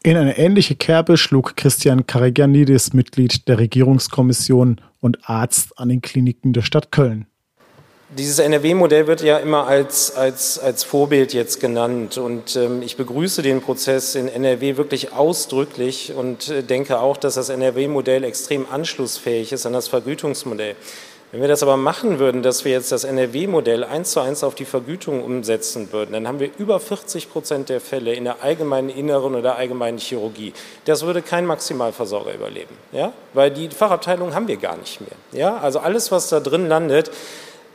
In 0.04 0.16
eine 0.16 0.38
ähnliche 0.38 0.75
Kerbe 0.75 1.18
schlug 1.18 1.56
Christian 1.58 2.06
Karagianidis, 2.06 2.94
Mitglied 2.94 3.48
der 3.48 3.60
Regierungskommission 3.60 4.80
und 5.00 5.30
Arzt 5.30 5.77
an 5.77 5.89
den 5.89 6.01
Kliniken 6.01 6.54
der 6.54 6.62
Stadt 6.62 6.92
Köln. 6.92 7.27
Dieses 8.10 8.39
NRW-Modell 8.39 9.06
wird 9.08 9.22
ja 9.22 9.38
immer 9.38 9.68
als, 9.68 10.16
als, 10.16 10.60
als 10.60 10.86
Vorbild 10.86 11.34
jetzt 11.34 11.60
genannt 11.60 12.18
und 12.18 12.56
ähm, 12.56 12.82
ich 12.82 12.96
begrüße 12.96 13.42
den 13.42 13.60
Prozess 13.60 14.16
in 14.16 14.30
NRW 14.30 14.77
wirklich 14.77 15.12
ausdrücklich 15.12 16.13
und 16.16 16.48
äh, 16.48 16.63
denke 16.63 17.00
auch, 17.00 17.18
dass 17.18 17.34
das 17.34 17.50
NRW-Modell 17.50 18.24
extrem 18.24 18.66
anschlussfähig 18.72 19.51
ist 19.51 19.66
an 19.66 19.74
das 19.74 19.89
Vergütungsmodell. 19.89 20.77
Wenn 21.32 21.42
wir 21.42 21.50
das 21.50 21.62
aber 21.62 21.76
machen 21.76 22.20
würden, 22.20 22.42
dass 22.42 22.64
wir 22.64 22.72
jetzt 22.72 22.94
das 22.94 23.04
NRW-Modell 23.04 23.84
eins 23.84 24.12
zu 24.12 24.22
eins 24.22 24.46
auf 24.46 24.56
die 24.56 24.64
Vergütung 24.64 25.26
umsetzen 25.26 25.92
würden, 25.92 26.14
dann 26.14 26.26
haben 26.26 26.40
wir 26.40 26.50
über 26.58 26.80
40 26.80 27.30
Prozent 27.30 27.68
der 27.68 27.82
Fälle 27.82 28.14
in 28.14 28.24
der 28.24 28.44
allgemeinen 28.44 28.90
Inneren 28.90 29.36
oder 29.36 29.58
allgemeinen 29.58 29.98
Chirurgie. 29.98 30.54
Das 30.86 31.06
würde 31.06 31.22
kein 31.22 31.46
Maximalversorger 31.46 32.34
überleben, 32.34 32.78
ja? 32.94 33.12
weil 33.34 33.52
die 33.52 33.68
Fachabteilung 33.68 34.34
haben 34.34 34.48
wir 34.48 34.56
gar 34.56 34.78
nicht 34.78 35.02
mehr. 35.02 35.10
Ja? 35.34 35.58
Also 35.58 35.80
alles, 35.80 36.14
was 36.14 36.30
da 36.30 36.40
drin 36.40 36.70
landet, 36.70 37.12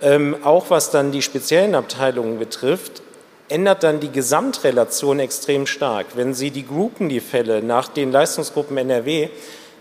ähm, 0.01 0.37
auch 0.45 0.71
was 0.71 0.91
dann 0.91 1.13
die 1.13 1.21
speziellen 1.21 1.75
Abteilungen 1.75 2.39
betrifft, 2.39 3.03
ändert 3.51 3.83
dann 3.83 4.01
die 4.01 4.11
Gesamtrelation 4.11 5.21
extrem 5.21 5.67
stark. 5.67 6.07
Wenn 6.15 6.33
Sie 6.33 6.51
die 6.51 6.67
Gruppen, 6.67 7.11
die 7.11 7.21
Fälle 7.21 7.63
nach 7.63 7.89
den 7.89 8.11
Leistungsgruppen 8.11 8.79
NRW, 8.79 9.29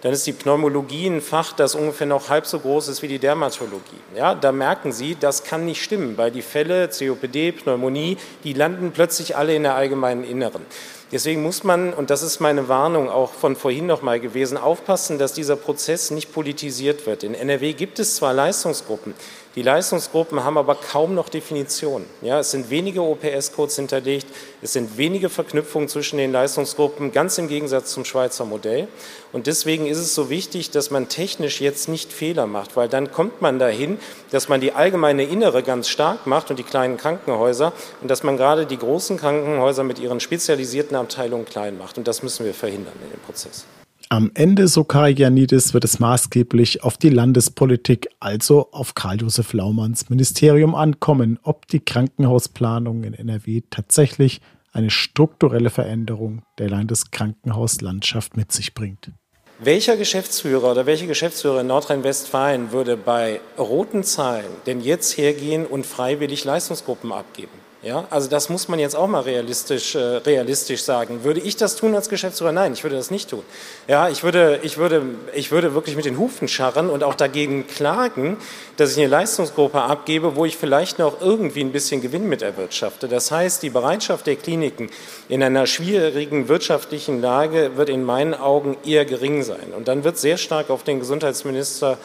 dann 0.02 0.14
ist 0.14 0.26
die 0.26 0.34
Pneumologie 0.34 1.08
ein 1.08 1.22
Fach, 1.22 1.54
das 1.54 1.76
ungefähr 1.76 2.08
noch 2.08 2.30
halb 2.30 2.46
so 2.46 2.60
groß 2.60 2.88
ist 2.88 3.02
wie 3.02 3.08
die 3.08 3.20
Dermatologie. 3.20 4.00
Ja, 4.16 4.34
da 4.36 4.52
merken 4.52 4.92
Sie, 4.92 5.16
das 5.20 5.44
kann 5.44 5.66
nicht 5.66 5.84
stimmen, 5.84 6.18
weil 6.18 6.32
die 6.32 6.42
Fälle 6.42 6.90
COPD, 6.90 7.52
Pneumonie, 7.52 8.18
die 8.44 8.54
landen 8.54 8.92
plötzlich 8.92 9.38
alle 9.38 9.56
in 9.56 9.64
der 9.64 9.76
allgemeinen 9.76 10.24
Inneren. 10.24 10.66
Deswegen 11.12 11.44
muss 11.44 11.66
man, 11.66 11.94
und 11.94 12.10
das 12.10 12.24
ist 12.24 12.40
meine 12.40 12.70
Warnung 12.70 13.10
auch 13.10 13.34
von 13.34 13.58
vorhin 13.58 13.86
noch 13.86 14.02
mal 14.02 14.22
gewesen, 14.22 14.58
aufpassen, 14.58 15.20
dass 15.20 15.34
dieser 15.34 15.58
Prozess 15.58 16.10
nicht 16.10 16.32
politisiert 16.32 17.06
wird. 17.06 17.24
In 17.24 17.34
NRW 17.34 17.74
gibt 17.74 18.00
es 18.00 18.16
zwar 18.16 18.34
Leistungsgruppen, 18.34 19.14
die 19.56 19.64
Leistungsgruppen 19.64 20.46
haben 20.46 20.58
aber 20.58 20.76
kaum 20.76 21.14
noch 21.14 21.28
Definitionen. 21.28 22.06
Ja, 22.22 22.40
es 22.40 22.52
sind 22.52 22.70
wenige 22.70 23.02
OPS-Codes 23.02 23.76
hinterlegt, 23.76 24.28
es 24.62 24.72
sind 24.72 24.98
wenige 24.98 25.30
Verknüpfungen 25.30 25.90
zwischen 25.90 26.18
den 26.18 26.32
Leistungsgruppen, 26.32 27.12
ganz 27.12 27.38
im 27.38 27.50
Gegensatz 27.50 27.92
zum 27.92 28.06
Schweizer 28.06 28.46
Modell. 28.46 28.88
Und 29.34 29.48
deswegen 29.48 29.88
ist 29.88 29.98
es 29.98 30.16
so 30.16 30.30
wichtig, 30.30 30.72
dass 30.72 30.90
man 30.90 31.10
technisch 31.10 31.60
jetzt 31.60 31.90
nicht 31.90 32.14
Fehler 32.14 32.48
macht, 32.48 32.78
weil 32.78 32.88
dann 32.88 33.12
kommt 33.12 33.42
man 33.42 33.60
dahin, 33.60 34.00
dass 34.32 34.48
man 34.48 34.62
die 34.62 34.72
allgemeine 34.72 35.24
Innere 35.24 35.64
ganz 35.64 35.90
stark 35.90 36.28
macht 36.28 36.50
und 36.50 36.58
die 36.58 36.64
kleinen 36.64 36.96
Krankenhäuser 36.96 37.74
und 38.02 38.10
dass 38.10 38.24
man 38.24 38.38
gerade 38.38 38.66
die 38.66 38.78
großen 38.78 39.18
Krankenhäuser 39.18 39.84
mit 39.84 40.00
ihren 40.00 40.22
spezialisierten 40.22 40.96
Abteilungen 40.96 41.44
klein 41.44 41.78
macht. 41.78 41.98
Und 41.98 42.08
das 42.08 42.24
müssen 42.24 42.46
wir 42.46 42.54
verhindern 42.54 42.94
in 43.04 43.12
dem 43.12 43.20
Prozess. 43.20 43.66
Am 44.12 44.30
Ende, 44.34 44.68
so 44.68 44.84
Karagianidis, 44.84 45.74
wird 45.74 45.86
es 45.86 46.02
maßgeblich 46.02 46.84
auf 46.84 46.98
die 46.98 47.08
Landespolitik, 47.08 48.10
also 48.20 48.68
auf 48.74 48.94
Karl-Josef 48.94 49.54
Laumanns 49.54 50.10
Ministerium 50.10 50.76
ankommen, 50.76 51.40
ob 51.44 51.66
die 51.68 51.80
Krankenhausplanung 51.80 53.06
in 53.06 53.14
NRW 53.14 53.62
tatsächlich 53.70 54.42
eine 54.74 54.90
strukturelle 54.90 55.70
Veränderung 55.70 56.42
der 56.58 56.70
Landeskrankenhauslandschaft 56.70 58.36
mit 58.36 58.52
sich 58.52 58.74
bringt. 58.74 59.12
Welcher 59.60 59.96
Geschäftsführer 59.96 60.72
oder 60.72 60.86
welche 60.86 61.08
Geschäftsführer 61.08 61.62
in 61.62 61.68
Nordrhein-Westfalen 61.68 62.74
würde 62.74 62.98
bei 62.98 63.40
roten 63.58 64.04
Zahlen 64.04 64.52
denn 64.66 64.82
jetzt 64.82 65.18
hergehen 65.18 65.66
und 65.66 65.86
freiwillig 65.86 66.44
Leistungsgruppen 66.44 67.14
abgeben? 67.14 67.61
Ja, 67.84 68.06
also 68.12 68.30
das 68.30 68.50
muss 68.50 68.68
man 68.68 68.78
jetzt 68.78 68.96
auch 68.96 69.08
mal 69.08 69.22
realistisch, 69.22 69.96
äh, 69.96 70.00
realistisch 70.00 70.84
sagen. 70.84 71.24
Würde 71.24 71.40
ich 71.40 71.56
das 71.56 71.76
tun 71.76 71.96
als 71.96 72.10
Geschäftsführer? 72.10 72.52
Nein, 72.52 72.74
ich 72.74 72.84
würde 72.84 72.96
das 72.96 73.10
nicht 73.10 73.32
tun. 73.32 73.42
Ja, 73.88 74.08
ich 74.08 74.24
würde, 74.24 74.60
ich 74.62 74.78
würde, 74.78 75.02
ich 75.34 75.52
würde 75.52 75.74
wirklich 75.74 75.96
mit 75.96 76.06
den 76.06 76.20
Hufen 76.20 76.48
scharren 76.48 76.92
und 76.92 77.04
auch 77.04 77.16
dagegen 77.16 77.66
klagen, 77.66 78.38
dass 78.78 78.92
ich 78.92 79.00
eine 79.00 79.08
Leistungsgruppe 79.08 79.82
abgebe, 79.82 80.36
wo 80.36 80.46
ich 80.46 80.58
vielleicht 80.58 81.00
noch 81.00 81.22
irgendwie 81.22 81.62
ein 81.62 81.72
bisschen 81.72 82.02
Gewinn 82.02 82.30
mit 82.30 82.44
erwirtschafte. 82.44 83.08
Das 83.08 83.32
heißt, 83.32 83.64
die 83.64 83.72
Bereitschaft 83.72 84.28
der 84.28 84.36
Kliniken 84.36 84.92
in 85.28 85.42
einer 85.42 85.66
schwierigen 85.66 86.50
wirtschaftlichen 86.50 87.20
Lage 87.20 87.78
wird 87.78 87.90
in 87.90 88.04
meinen 88.04 88.36
Augen 88.36 88.78
eher 88.86 89.06
gering 89.06 89.42
sein. 89.42 89.74
Und 89.76 89.88
dann 89.88 90.04
wird 90.04 90.20
sehr 90.20 90.38
stark 90.38 90.70
auf 90.70 90.84
den 90.84 91.00
Gesundheitsminister 91.00 91.98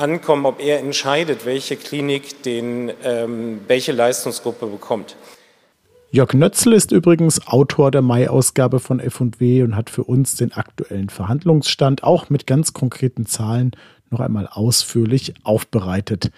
ankommen, 0.00 0.46
ob 0.46 0.60
er 0.60 0.78
entscheidet, 0.80 1.46
welche 1.46 1.76
Klinik 1.76 2.42
den, 2.42 2.92
ähm, 3.04 3.60
welche 3.66 3.92
Leistungsgruppe 3.92 4.66
bekommt. 4.66 5.16
Jörg 6.10 6.32
Nötzl 6.32 6.72
ist 6.72 6.90
übrigens 6.90 7.46
Autor 7.46 7.90
der 7.90 8.00
Mai-Ausgabe 8.00 8.80
von 8.80 8.98
F&W 8.98 9.62
und 9.62 9.76
hat 9.76 9.90
für 9.90 10.04
uns 10.04 10.36
den 10.36 10.52
aktuellen 10.52 11.10
Verhandlungsstand 11.10 12.02
auch 12.02 12.30
mit 12.30 12.46
ganz 12.46 12.72
konkreten 12.72 13.26
Zahlen 13.26 13.72
noch 14.08 14.20
einmal 14.20 14.46
ausführlich 14.46 15.34
aufbereitet. 15.44 16.30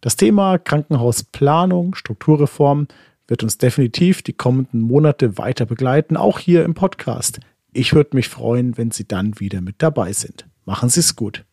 Das 0.00 0.16
Thema 0.16 0.58
Krankenhausplanung, 0.58 1.94
Strukturreform 1.94 2.88
wird 3.26 3.42
uns 3.42 3.58
definitiv 3.58 4.22
die 4.22 4.32
kommenden 4.32 4.80
Monate 4.80 5.36
weiter 5.36 5.66
begleiten, 5.66 6.16
auch 6.16 6.38
hier 6.38 6.64
im 6.64 6.72
Podcast. 6.72 7.40
Ich 7.72 7.94
würde 7.94 8.16
mich 8.16 8.28
freuen, 8.28 8.78
wenn 8.78 8.90
Sie 8.92 9.06
dann 9.06 9.38
wieder 9.40 9.60
mit 9.60 9.76
dabei 9.82 10.14
sind. 10.14 10.46
Machen 10.64 10.88
Sie 10.88 11.00
es 11.00 11.16
gut. 11.16 11.44